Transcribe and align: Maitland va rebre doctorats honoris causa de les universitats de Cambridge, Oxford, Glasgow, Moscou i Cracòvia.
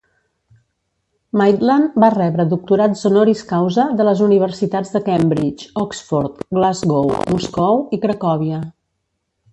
Maitland 1.41 1.99
va 2.03 2.09
rebre 2.15 2.45
doctorats 2.53 3.05
honoris 3.11 3.43
causa 3.53 3.85
de 3.99 4.09
les 4.09 4.25
universitats 4.29 4.95
de 4.97 5.03
Cambridge, 5.11 5.69
Oxford, 5.85 6.43
Glasgow, 6.61 7.15
Moscou 7.35 7.87
i 7.99 8.01
Cracòvia. 8.07 8.65